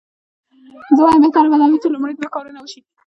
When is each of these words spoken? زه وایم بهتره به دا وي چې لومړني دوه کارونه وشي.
زه 0.95 1.01
وایم 1.03 1.21
بهتره 1.25 1.49
به 1.51 1.57
دا 1.61 1.65
وي 1.69 1.77
چې 1.83 1.87
لومړني 1.93 2.15
دوه 2.17 2.29
کارونه 2.35 2.59
وشي. 2.61 2.81